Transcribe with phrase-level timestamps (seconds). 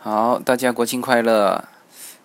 [0.00, 1.64] 好，大家国庆快乐。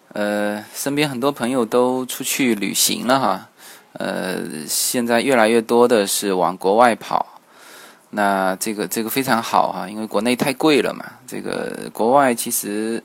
[0.09, 3.49] 呃，身边很多朋友都出去旅行了哈。
[3.93, 7.41] 呃，现在越来越多的是往国外跑。
[8.11, 11.03] 那这个这个非常好哈，因为国内太贵了嘛。
[11.25, 13.03] 这个国外其实，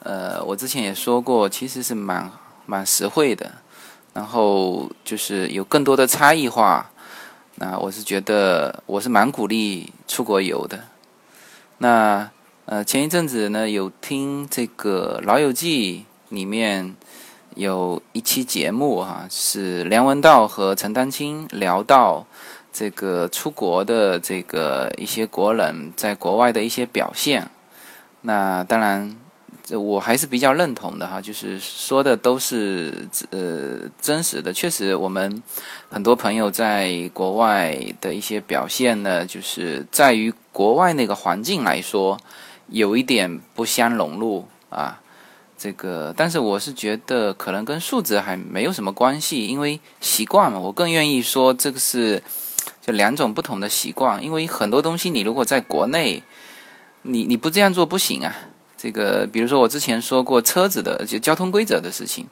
[0.00, 2.30] 呃，我之前也说过，其实是蛮
[2.66, 3.50] 蛮实惠的。
[4.12, 6.90] 然后就是有更多的差异化。
[7.54, 10.84] 那我是觉得，我是蛮鼓励出国游的。
[11.78, 12.28] 那。
[12.64, 16.94] 呃，前一阵子呢，有听这个《老友记》里面
[17.56, 22.24] 有一期节目哈，是梁文道和陈丹青聊到
[22.72, 27.50] 这个出国的这个一些国人在国外的一些表现。
[28.20, 29.16] 那当然，
[29.64, 34.52] 这我还是比较认同的哈，就是说的都是呃真实的。
[34.52, 35.42] 确实，我们
[35.90, 42.16] 很多朋友在国外的一些表现呢，就是在于国外那个环境来说。
[42.72, 45.00] 有一点不相融入啊，
[45.58, 50.58] 这个，但是我是觉得可能跟素质还没有什么关系，因为习惯嘛。
[50.58, 52.22] 我更愿意说这个是
[52.80, 56.22] 就两种不同的习惯，因为很多东西你如果在国内，
[57.02, 58.34] 你你不这样做不行啊。
[58.76, 62.26] 这个，比如说我之前说过车子的就交通规则的事情，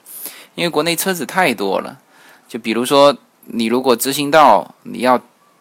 [0.57, 2.01] 因为国内车子太多了，
[2.49, 5.15] 就比如说你如果直行道你要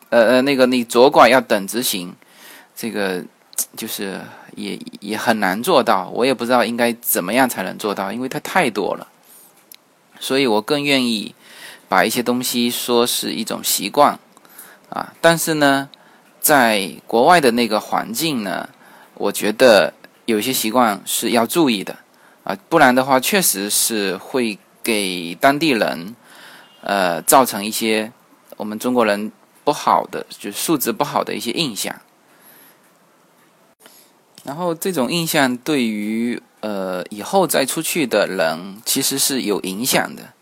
[0.09, 2.15] 呃呃那个你左拐要等直行，
[2.75, 3.23] 这个
[3.75, 4.21] 就是。
[4.55, 9.07] 也也很难做到，我也不知道应该怎么样才能做到，因为它太多了。
[10.19, 11.33] 所以我更愿意
[11.87, 14.19] 把一些东西说是一种习惯
[14.89, 15.13] 啊。
[15.21, 15.87] 但是呢，
[16.41, 18.67] 在国外的那个环境呢，
[19.13, 19.93] 我觉得
[20.25, 21.95] 有些习惯是要注意的
[22.43, 26.15] 啊，不然的话，确实是会给当地人
[26.81, 28.11] 呃造成一些
[28.57, 29.31] 我们中国人
[29.63, 31.95] 不好的，就素质不好的一些印象。
[34.49, 40.33] 然后这种印象对于呃以后再出去的人其实是有影响的，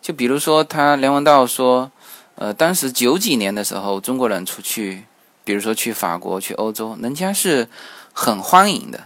[0.00, 1.90] 就比如说他梁文道说，
[2.36, 5.02] 呃当时九几年的时候中国人出去，
[5.42, 7.66] 比如说去法国去欧洲，人家是
[8.12, 9.00] 很欢迎的，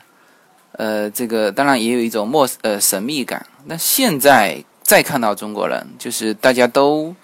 [0.72, 3.46] 呃这个当然也有一种陌呃神秘感。
[3.64, 7.16] 那现在再看到中国人，就是大家都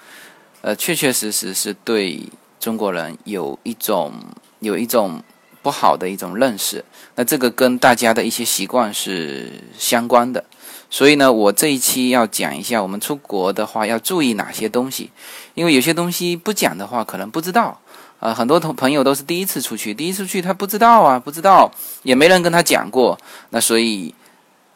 [0.62, 2.22] 呃确确实实是对
[2.58, 4.14] 中国人有一种
[4.60, 5.22] 有一种。
[5.68, 6.82] 不好的一种认识，
[7.16, 10.42] 那这个跟大家的一些习惯是相关的，
[10.88, 15.10] 所以呢，我这一期要讲一下我们出国的话要注意哪些东西，
[15.52, 17.78] 因为有些东西不讲的话可能不知道，
[18.18, 21.70] 啊，很多同朋友都是第一次出去，第一次去他不知道啊，不知道。
[22.02, 23.18] 也没人跟他讲过，
[23.50, 24.14] 那所以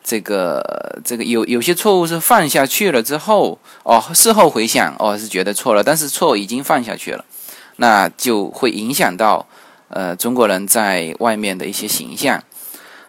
[0.05, 7.25] 这个这个有有些错误是犯下去了之后，哦，事后回想，哦是觉得错了，但是错已经犯下去了，
[7.77, 9.47] 那就会影响到。
[9.93, 12.43] 呃，中国人在外面的一些形象。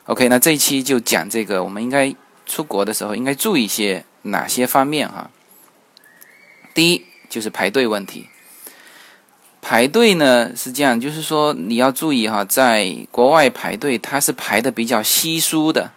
[0.05, 2.13] OK，那这一期就讲这个，我们应该
[2.45, 5.29] 出国的时候应该注意一些哪些方面哈？
[6.73, 8.27] 第一就是排队问题。
[9.61, 15.89] 排队呢是这样，就是说你要注意哈，在国外排队它是排的比较稀疏的，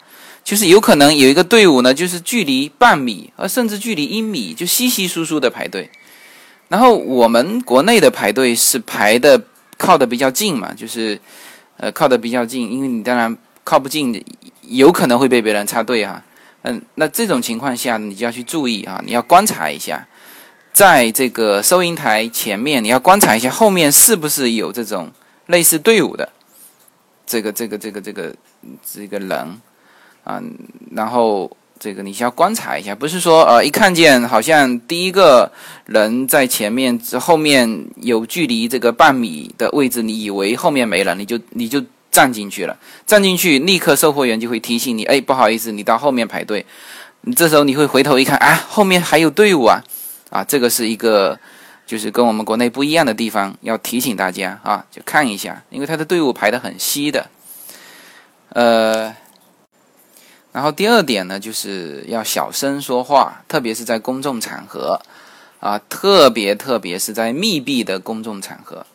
[0.44, 5.90] 就是有可能有一个队伍呢，就是距离半米，而甚至距离一米就稀稀疏疏的排队。
[6.68, 9.42] 然后我们国内的排队是排的。
[9.78, 11.20] 靠的比较近嘛，就是，
[11.76, 14.24] 呃，靠的比较近，因为你当然靠不近，
[14.62, 16.22] 有可能会被别人插队哈。
[16.62, 20.06] 嗯，那这种情况下，你就要去注意啊，你要观察一下，
[20.72, 25.10] 在这个收银台前面，你要观察一下后面是不是有这种
[25.46, 26.28] 类似队伍的，
[27.26, 28.34] 这个这个这个这个
[28.84, 29.60] 这个人
[30.24, 30.42] 啊，
[30.92, 31.56] 然后。
[31.78, 35.52] 这个你需要观察一下，不是说呃一看见好像第一个
[35.84, 42.76] 人在前面，后面有距离这个半米的位置，你以为后面没了，你就你就站进去了，
[43.06, 46.64] 站进去立刻售货员就会提醒你，哎，不好意思，你到后面排队。
[47.20, 49.82] 你这时候你会回头一看，啊，后面还有队伍啊，
[50.30, 51.38] 啊，这个是一个
[51.86, 57.26] 就是跟我们国内不一样的地方，要提醒大家啊，就看一下，因为他的队伍排得很稀的，
[58.48, 59.14] 呃。
[60.56, 64.98] 然后第二点呢，就是要小声说话，特别是在公众场合，
[65.60, 68.86] 啊，特别特别是在密闭的公众场合。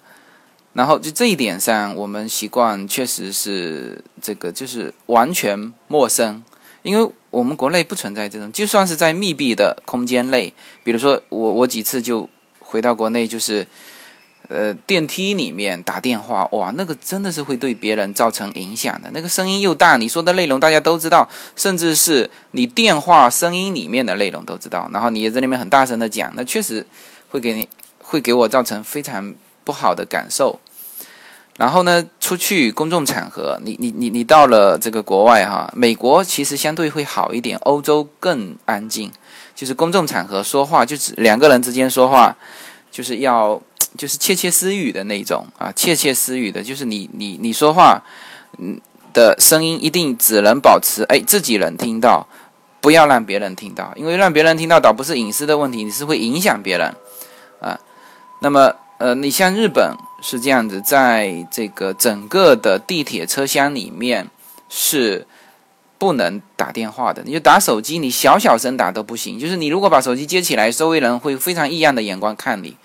[0.73, 6.43] 然后就这一点上，我们习惯确实是这个，就是完全陌生，
[6.81, 10.51] 因为我们国内不存在这种，就算是在密闭的空间内，
[10.83, 12.27] 比如说我我几次就
[12.57, 13.67] 回到国内，就是。
[14.53, 19.09] 呃，电梯里面打电话，哇，那个真的是会对别人造成影响的。
[19.13, 21.25] 那个声音又大，你说的内容大家都知道，
[21.55, 24.89] 甚至是你电话声音里面的内容都知道。
[24.91, 26.85] 然后你也在那边很大声的讲，那确实
[27.29, 27.65] 会给你
[27.99, 29.33] 会给我造成非常
[29.63, 30.59] 不好的感受。
[31.55, 39.09] 然后呢，出去公众场合，你你你你到了这个国外哈，美国其实相对会好一点，欧洲更安静，
[39.55, 42.35] 就是公众场合说话，就是两个人之间说话，
[42.91, 43.61] 就是要
[43.97, 48.03] 就是窃窃私语的那种啊，窃窃私语的，就是你你你说话，
[48.57, 48.79] 嗯
[49.13, 52.27] 的声音一定只能保持哎自己能听到，
[52.79, 56.95] 不要让别人听到，因为让别人听到倒不是隐私的问题，你是会影响别人
[57.59, 57.79] 啊，
[58.41, 58.75] 那么。
[59.01, 64.29] 呃，你像日本是这样子，在这个整个的地铁车厢里面
[64.69, 65.25] 是
[65.97, 67.23] 不能打电话的。
[67.25, 69.39] 你就打手机，你小小声打都不行。
[69.39, 72.77] 就是你如果把手机接起来，周围人会非常异样的眼光看你，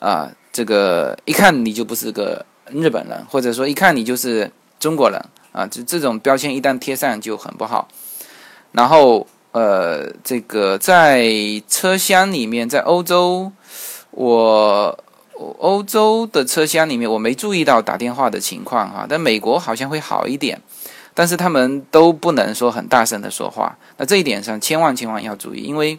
[0.00, 5.20] 啊，这个一看你就不是个日本人，或者说一看你就是中国人
[5.52, 7.88] 啊，就这种标签一旦贴上就很不好。
[8.72, 11.28] 然后，呃，这个在
[11.68, 13.50] 车厢里面，在欧洲，
[14.12, 14.98] 我。
[15.58, 20.62] 欧洲的车厢里面，我没注意到打电话的情况哈，但美国好像会好一点，
[21.12, 23.76] 但是他们都不能说很大声的说话。
[23.96, 25.98] 那这一点上千万千万要注意，因为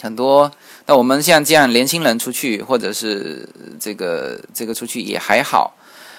[0.00, 0.50] 很多
[0.86, 3.48] 那我们像这样年轻人出去，或者是
[3.80, 5.74] 这个这个出去也还好，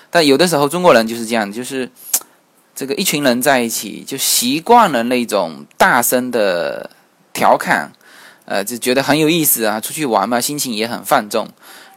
[0.09, 1.89] 但有的时候中国人就是这样，就是
[2.73, 6.89] 这个一群人在一起就习惯了那种大声的
[7.31, 7.91] 调侃，
[8.45, 11.47] 呃，就觉得很有意思啊，出去玩嘛，心情也很放纵。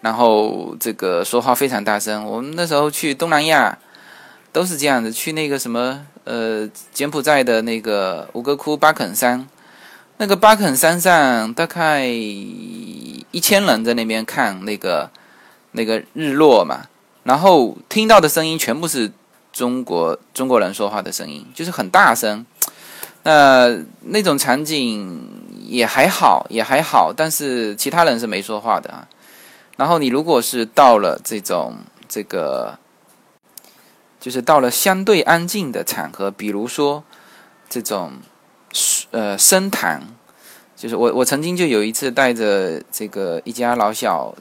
[0.00, 3.76] 然后这个说话非常大声，我们那时候去东南亚
[4.52, 9.48] 都是这样子，去那个什么呃柬埔寨的那个吴哥窟巴肯山，
[10.20, 15.08] 那个巴肯山上大概一千人在那边看那个
[15.72, 16.86] 那个日落嘛，
[17.22, 19.12] 然后听到的声音全部是
[19.52, 22.44] 中国中国人说话的声音，就是很大声，
[23.22, 25.20] 那那种场景
[25.64, 29.06] 也还好也还好，但是其他人是没说话的啊。
[29.76, 31.76] 然后你如果是到了这种
[32.08, 32.76] 这个，
[34.18, 37.04] 就是到了相对安静的场合，比如说
[37.68, 38.14] 这种
[39.10, 40.02] 呃深潭，
[40.76, 44.34] 就是我我曾经就有一次带着这个一家老小，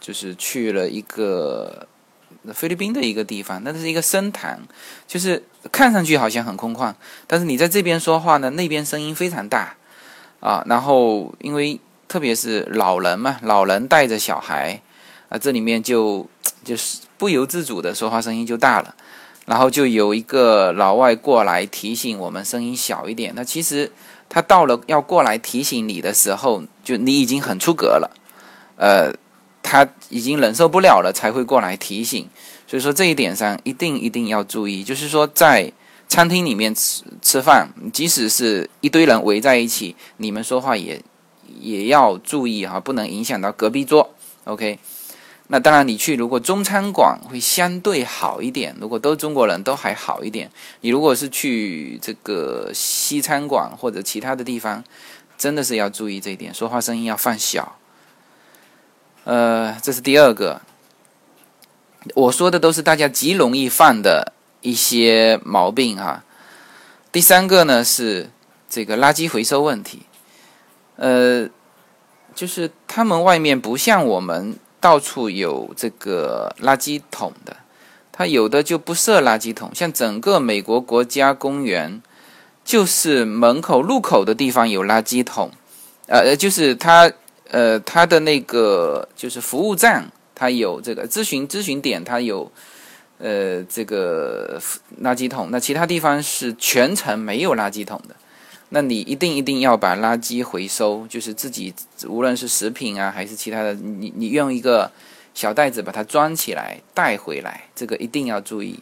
[0.00, 1.86] 就是去了一个
[2.52, 4.60] 菲律宾的一个地方，那是一个深潭，
[5.06, 6.94] 就是看上去好像很空旷，
[7.26, 9.76] 但是你在这边说话呢，那边声音非常大
[10.40, 11.80] 啊，然后因为。
[12.08, 14.80] 特别是老人嘛，老人带着小孩，
[15.28, 16.26] 啊，这里面就
[16.64, 18.94] 就是不由自主的说话声音就大了，
[19.44, 23.34] 然后就有一个老外过来提醒我们声音小一点。
[23.36, 23.92] 那其实
[24.28, 28.10] 他到了要过来提醒你的时候，就你已经很出格了，
[28.76, 29.12] 呃，
[29.62, 32.28] 他已经忍受不了了才会过来提醒。
[32.66, 35.72] 所以说这一点上一定一定要注意，就是说在
[36.08, 41.02] 餐厅里面吃吃饭，即使是一堆人围在一起，你们说话也。
[41.60, 44.14] 也要注意哈，不能影响到隔壁桌。
[44.44, 44.78] OK，
[45.50, 50.50] 那当然你去如果中餐馆会相对好一点，如果都中国人都还好一点。
[50.82, 54.84] 你如果是去这个西餐馆或者其他的地方，
[55.38, 57.78] 真的是要注意这一点，说话声音要放小。
[59.24, 60.60] 呃，这是第二个。
[62.14, 66.24] 我说的都是大家极容易犯的一些毛病哈。
[67.10, 68.30] 第三个呢是
[68.68, 70.02] 这个垃圾回收问题。
[70.96, 71.48] 呃，
[72.34, 77.56] 就是他们外面不像我们到处有这个垃圾桶的，
[78.12, 79.70] 它有的就不设垃圾桶。
[79.74, 82.00] 像整个美国国家公园，
[82.64, 85.50] 就是门口入口的地方有垃圾桶，
[86.06, 87.10] 呃，就是它
[87.50, 92.50] 呃它的那个就是服务站，它有这个咨询咨询点，它有
[93.18, 94.60] 呃这个
[95.02, 95.48] 垃圾桶。
[95.50, 98.14] 那其他地方是全程没有垃圾桶的。
[98.70, 101.72] 那你一定一定要把垃圾回收，就是自己
[102.06, 104.92] 无论是食品啊还是其他的，你你用一个
[105.32, 108.80] 小袋子把它装起来带回来，这个一定要注意，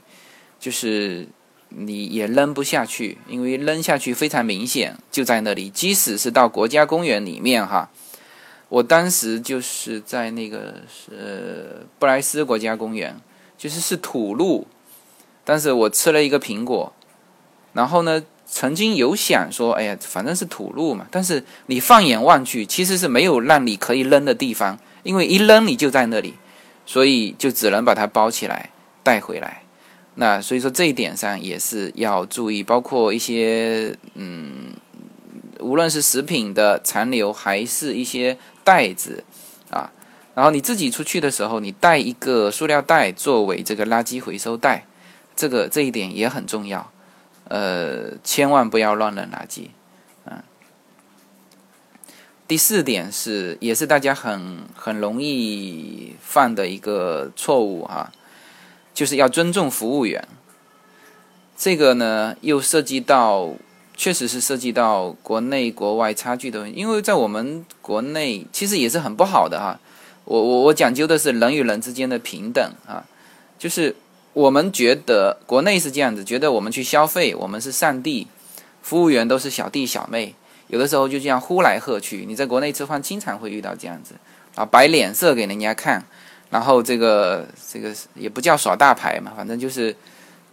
[0.58, 1.28] 就是
[1.68, 5.70] 你也扔不下去，因为扔下去非常明显就在那里。
[5.70, 7.88] 即使是到国家公园里面哈，
[8.68, 13.16] 我当时就是在那个是布莱斯国家公园，
[13.56, 14.66] 就是是土路，
[15.44, 16.92] 但是我吃了一个苹果，
[17.72, 18.24] 然后呢。
[18.48, 21.06] 曾经有想说，哎呀，反正是土路嘛。
[21.10, 26.34] 但是你放眼望去，其实是没有让你可以扔的地方，因为一扔你就在那里，
[26.86, 28.70] 所以就只能把它包起来
[29.02, 29.62] 带回来。
[30.14, 34.72] 那所以说这一点上也是要注意，包括一些嗯，
[35.60, 39.24] 无论是食品的残留，还是一些袋子
[39.70, 39.90] 啊，
[40.34, 44.86] 然后你自己出去的时候，你带一个塑料袋作为这个垃圾回收袋，
[45.34, 46.90] 这个这一点也很重要。
[47.48, 49.68] 呃，千万不要乱扔垃圾，
[50.24, 50.42] 嗯。
[52.48, 58.12] 第四点是，也是大家很很容易犯的一个错误哈，
[58.94, 60.26] 就是要尊重服务员。
[61.56, 63.54] 这个呢，又涉及到，
[63.96, 66.78] 确实是涉及到国内国外差距的问题。
[66.78, 69.80] 因为在我们国内，其实也是很不好的哈。
[70.24, 73.06] 我我我讲究的是人与人之间的平等啊，
[73.58, 73.96] 就是
[74.36, 78.26] 我们觉得国内是这样子，觉得我们去消费，我们是上帝，
[78.82, 80.34] 服务员都是小弟小妹，
[80.66, 82.26] 有的时候就这样呼来喝去。
[82.28, 84.14] 你在国内吃饭，经常会遇到这样子
[84.54, 86.04] 啊，摆脸色给人家看，
[86.50, 89.96] 然后这个这个也不叫耍大牌嘛，反正就是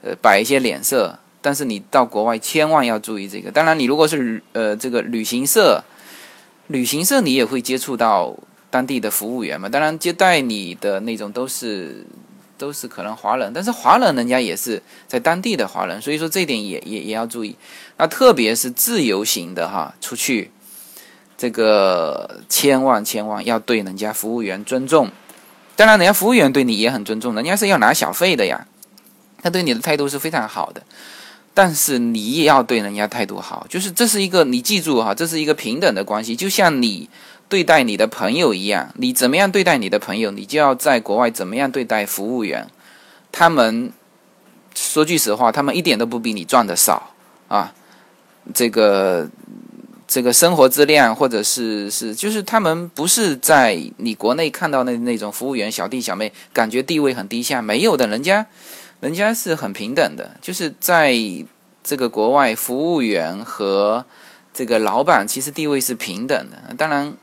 [0.01, 1.19] 呃摆一些脸色。
[1.41, 3.51] 但是你到国外千万要注意这个。
[3.51, 5.83] 当然，你如果是呃这个旅行社，
[6.67, 8.33] 旅行社你也会接触到。
[8.73, 12.03] 当地的服务员嘛，当然接待你的那种都是
[12.57, 17.55] 都是可能华人，但是华人人家也是在当地的华人，所以说这一点也也也要注意。
[17.97, 20.51] 那特别是自由行的哈，出去
[21.37, 25.09] 这个千万千万要对人家服务员尊重。
[25.75, 28.67] 当然，人家服务员对你也很尊重，人家是要拿小费的呀，
[29.41, 30.83] 他对你的态度是非常好的。
[31.53, 37.09] 但是你也要对人家态度好，就是这是一个你记住哈，这是一个平等的关系，就像你。
[37.49, 42.67] 对待你的朋友一样，你怎么样对待你的朋友，你就要在国外怎么样对待服务员。
[43.31, 43.91] 他们
[44.73, 47.11] 说句实话，他们一点都不比你赚的少
[47.47, 47.73] 啊。
[48.55, 49.29] 这个
[50.07, 58.45] 这个生活质量，或者是是，就是他们不是在你国内看到那那种服务员小弟小妹，感觉地位很低下，没有的，人家
[58.99, 61.15] 人家是很平等的，就是在
[61.83, 64.05] 这个国外，服务员和
[64.53, 67.13] 这个老板其实地位是平等的，当然。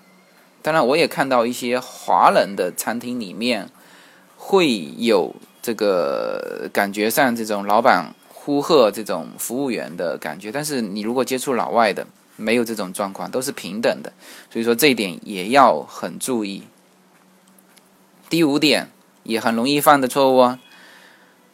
[0.62, 3.70] 当然，我也看到一些华人的餐厅里面
[4.36, 14.12] 会有这个感觉上这种老板呼喝这种服务员的感觉，但是你如果接触老外的，没有这种状况，都是平等的，
[14.50, 16.64] 所以说这一点也要很注意。
[18.28, 18.90] 第五点
[19.22, 20.58] 也很容易犯的错误啊，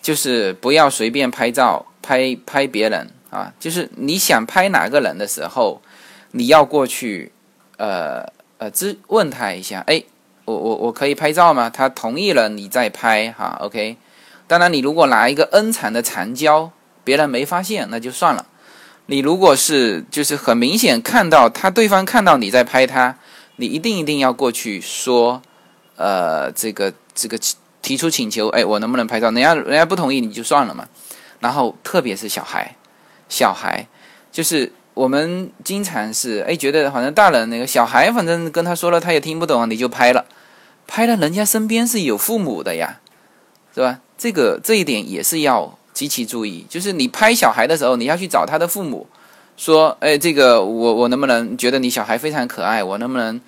[0.03, 5.81] 就是不要随便拍照拍拍别人啊，就是你想拍哪个人的时候，
[6.33, 7.31] 你要过去
[7.77, 8.35] 呃。
[8.59, 10.03] 呃，咨问他一下，哎，
[10.47, 11.69] 我我我可以拍照吗？
[11.69, 13.99] 他同意了，你再拍哈，OK。
[14.47, 16.71] 当然，你如果拿一个 N 长的长焦，
[17.05, 18.47] 别人没发现，那就算了。
[19.07, 23.19] 你如果是就是很明显看到他对方看到你在拍他，
[23.57, 25.43] 你一定一定要过去说，
[25.97, 27.39] 呃，这个这个
[27.83, 29.31] 提出请求，哎，我能不能拍照？
[29.31, 30.89] 人家人家不同意，你就算了嘛。
[31.41, 32.75] 然后特别是小孩，
[33.29, 33.87] 小孩
[34.33, 34.73] 就是。
[34.97, 40.25] 我们经常是哎，觉得好像大人那个小孩，反正跟他说了，他也听不懂，你就拍了，
[40.87, 42.99] 拍了，人家身边是有父母的呀，
[43.75, 44.01] 是吧？
[44.17, 49.07] 这个这一点也是要极其注意，就是你拍小孩的时候，你要去找他的父母，
[49.59, 53.39] 说，哎，这个我我能不能觉得你小孩非常可爱，我能不能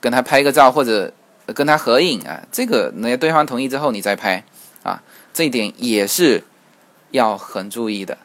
[0.00, 1.12] 跟他拍个照或者
[1.48, 2.40] 跟他合影啊？
[2.50, 4.42] 这个人家对方同意之后你再拍
[4.82, 5.02] 啊，
[5.34, 6.42] 这一点也是
[7.10, 8.16] 要很注意的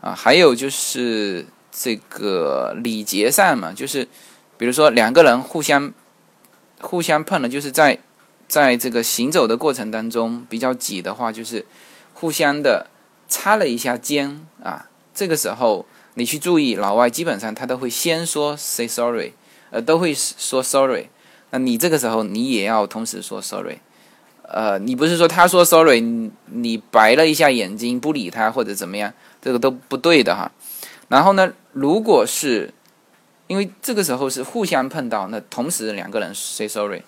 [0.00, 0.12] 啊。
[0.12, 1.46] 还有就是。
[1.80, 4.08] 这个礼节上嘛，就是
[4.56, 5.92] 比如说两个人互相
[6.80, 8.00] 互相碰了，就是在
[8.48, 11.64] 在这个行走的过程当中比较挤的话，就是
[12.14, 12.88] 互相的
[13.28, 14.88] 擦了一下肩啊。
[15.14, 19.34] 这个时候你去注意，老外基本上他都会先说 say sorry，
[19.70, 21.06] 呃，都会说 sorry。
[21.50, 23.78] 那你这个时候你也要同时说 sorry，
[24.42, 26.00] 呃，你不是说他说 sorry，
[26.46, 30.50] 你白了一下眼睛不理他或者怎么样，这个都不对的哈。
[31.08, 31.52] 然后呢？
[31.72, 32.72] 如果是
[33.46, 37.02] 因为这个时候是互相碰到，那同时两个人 say sorry。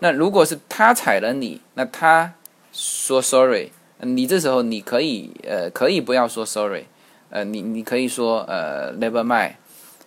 [0.00, 2.34] 那如果是他踩了你，那他
[2.72, 3.70] 说 sorry，
[4.00, 6.84] 你这时候你可以呃可以不要说 sorry，
[7.30, 9.54] 呃你你可以说呃 never mind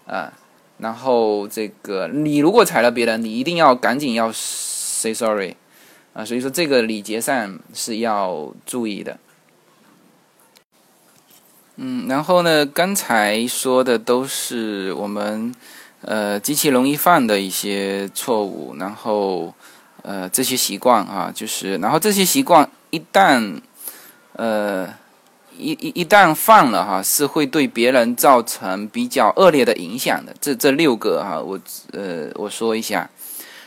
[0.06, 0.34] 啊。
[0.78, 5.56] 然后这个你如果踩了别人，你一定要赶紧要 say sorry
[6.14, 6.24] 啊。
[6.24, 9.18] 所以说这个礼节上是要注意的。
[11.78, 12.66] 嗯，然后呢？
[12.66, 15.54] 刚才说的都是我们
[16.02, 19.54] 呃极其容易犯的一些错误，然后
[20.02, 23.60] 呃这些习惯啊，就是然后这些习惯一旦
[24.38, 24.88] 呃
[25.58, 30.34] 一一一旦犯了哈，是会对别人造成比较恶劣的影响的。
[30.40, 31.60] 这这六个哈，我
[31.92, 33.10] 呃我说一下，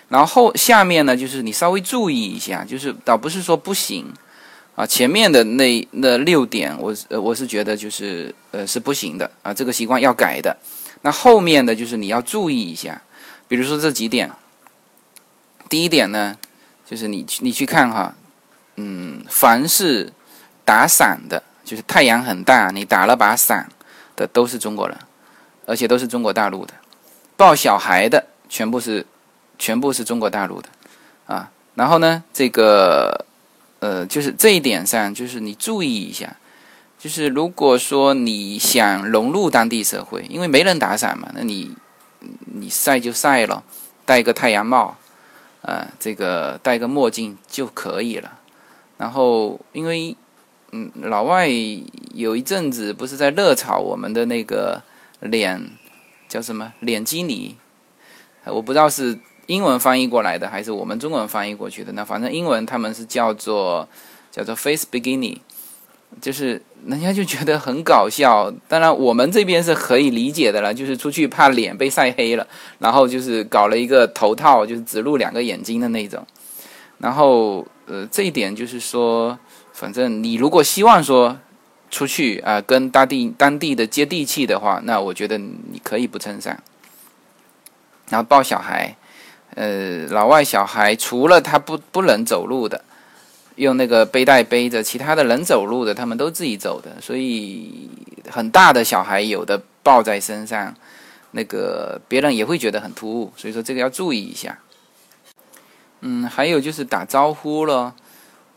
[0.09, 4.11] 然后下面呢就是你稍微注意一下，就是倒不是说不行。
[4.79, 10.57] 啊，前面的那那六点，我呃我是觉得就是呃是不行的啊，这个习惯要改的。
[11.03, 13.03] 那后面的就是你要注意一下，
[13.49, 14.31] 比如说这几点。
[15.69, 16.37] 第一点呢，
[16.89, 18.15] 就是你你去看哈，
[18.77, 20.13] 嗯，凡是
[20.65, 23.69] 打伞的，就是太阳很大，你打了把伞
[24.15, 24.97] 的都是中国人，
[25.67, 26.73] 而且都是中国大陆的。
[27.37, 29.05] 抱小孩的全部是
[29.59, 30.69] 全部是中国大陆的
[31.27, 31.51] 啊。
[31.75, 33.25] 然后呢，这个。
[33.81, 36.37] 呃，就是这一点上，就是你注意一下，
[36.99, 41.75] 就是如果说你想融入当地社会，因为没人打伞嘛，那你
[42.47, 43.63] 你晒就晒了，
[44.05, 44.97] 戴个太阳帽，
[45.63, 48.41] 呃，这个戴个墨镜就可以了。
[48.97, 50.17] 然后，因为
[50.73, 51.49] 嗯，老外
[52.15, 54.83] 有一阵子不是在热炒我们的那个
[55.21, 55.71] 脸
[56.29, 57.57] 叫什么脸基尼，
[58.45, 59.19] 我不知道是。
[59.49, 61.91] 英文翻译过来的还是我们中文翻译过去的？
[61.93, 63.89] 那反正英文他们是叫做
[64.31, 65.39] 叫做 face bikini，
[66.21, 68.53] 就是人家就觉得很搞笑。
[68.69, 72.47] 当然我们这边是可以理解的了，就是出去怕脸被晒黑了，
[72.79, 76.27] 然后就是搞了一个头套，就是只露两个眼睛的那种。
[76.99, 79.39] 然后呃，这一点就是说，
[79.73, 81.39] 反正你如果希望说
[81.91, 86.63] 出去啊，跟当地当地的接地气的话，那我觉得你可以不衬衫，
[88.11, 88.95] 然后抱小孩。
[89.59, 92.81] 呃，老外小孩除了他不不能走路的，
[93.57, 96.93] 用那个背带背着，其他的能走路的，他们都自己走的。
[97.01, 97.91] 所以
[98.31, 100.73] 很大的小孩有的抱在身上，
[101.33, 103.33] 那个别人也会觉得很突兀。
[103.37, 104.57] 所以说这个要注意一下。
[106.03, 107.93] 嗯，还有就是打招呼了，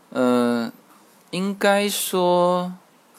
[0.09, 0.71] 呃，
[1.31, 2.71] 应该说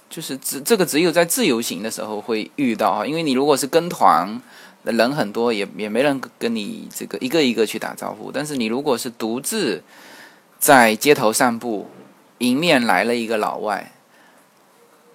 [0.09, 4.41] 就是只这个只有在自由行的时候会遇到啊，因为你如果是跟团。
[4.85, 8.33] 人很多，也也没人跟你这个一个一个去打招呼。
[8.33, 9.83] 但是你如果是独自
[10.59, 11.87] 在街头散步，
[12.39, 13.93] 迎面来了一个老外，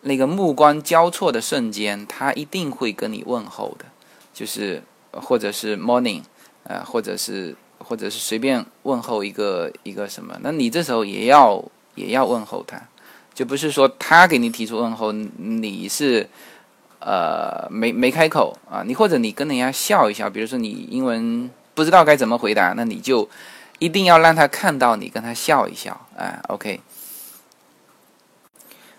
[0.02, 3.86] 那个目光交错的瞬间，他一定会跟你问候的，
[4.34, 4.82] 就是
[5.12, 6.22] 或者是 morning，
[6.64, 11.62] 呃，或者是或者是随便问候一个一个什么，那你这时候也要
[11.96, 12.82] 也要问候他，
[13.34, 16.30] 就不是说他给你提出问候，你是。
[17.00, 23.30] 呃，没没开口啊，你或者你跟人家笑一笑，比如说你英文不知道该怎么回答，那你就
[23.78, 26.82] 一定要让他看到你跟他笑一笑，哎，OK。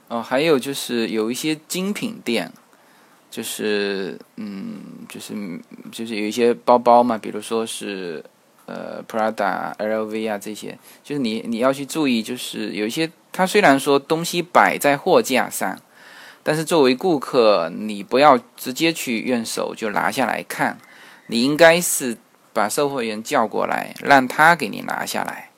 [0.06, 2.50] 哦，还有就是有一些精品店，
[3.30, 5.34] 就是嗯，就是
[5.90, 8.24] 就是有一些包包嘛，比如说是
[8.66, 15.76] 呃 Prada、LV 啊这些，就是你你要去注意，就是有一些它虽然说东西摆在货架上。
[16.48, 20.78] 但是作为顾客，你不要直接去用手就拿下来看，
[21.26, 22.16] 你应该是
[22.54, 25.50] 把售货员叫过来，让他给你拿下来。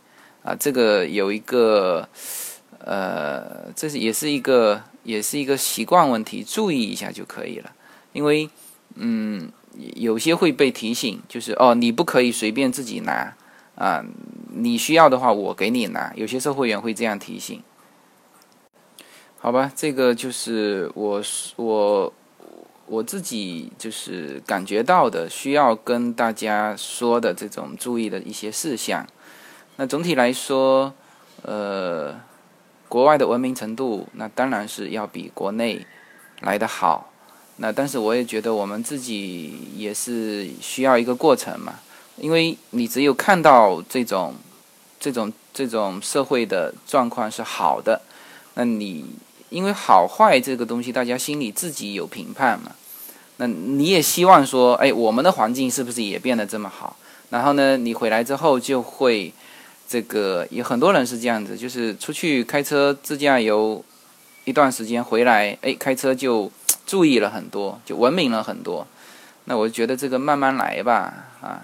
[0.43, 2.09] 啊，这个有一个，
[2.81, 7.71] 呃，这是也是一个也是一个习惯问题，注意一下就可以了。
[8.13, 8.51] 因为，
[8.97, 9.49] 嗯，
[9.95, 13.37] 有些会被提醒，就是哦，你不可以随便自己拿
[13.77, 14.05] 啊，
[14.49, 16.13] 你需要的话我给你拿。
[16.17, 17.63] 有些售货员会这样提醒。
[19.43, 21.23] 好吧，这个就是我
[21.57, 22.13] 我
[22.85, 29.07] 我自己就是感觉到的，需要跟大家说的这种注意的一些事项。
[29.77, 30.93] 那总体来说，
[31.41, 32.21] 呃，
[32.87, 35.87] 国外的文明程度，那当然是要比国内
[36.43, 37.11] 来的好。
[37.57, 41.81] 那但是我也觉得我们自己也是需要一个过程嘛，
[42.19, 44.35] 因为你只有看到这种
[44.99, 48.03] 这种这种社会的状况是好的，
[48.53, 49.07] 那你。
[49.51, 52.73] 因为好坏这个东西，大家心里自己有评判嘛。
[53.37, 56.97] 那你也希望说，哎，我们的环境是不是也变得这么好？
[57.31, 59.33] 然后呢，你回来之后就会，
[59.89, 63.85] 这个有很多人是这样子，就是出去开车自驾游
[64.45, 66.51] 一段时间回来，哎，开车就
[66.87, 68.87] 注意了很多，就文明了很多。
[69.47, 71.63] 那我觉得这个慢慢来吧，啊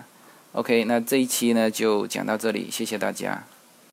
[0.52, 3.44] ，OK，那这一期呢就讲到这里，谢谢大家。